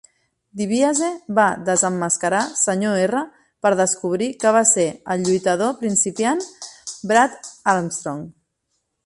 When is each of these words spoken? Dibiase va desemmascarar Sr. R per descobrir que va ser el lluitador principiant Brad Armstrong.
Dibiase 0.59 1.09
va 1.39 1.43
desemmascarar 1.67 2.39
Sr. 2.61 2.93
R 3.09 3.21
per 3.67 3.73
descobrir 3.83 4.31
que 4.45 4.55
va 4.57 4.65
ser 4.71 4.87
el 5.17 5.29
lluitador 5.29 5.77
principiant 5.85 6.43
Brad 7.13 7.39
Armstrong. 7.77 8.27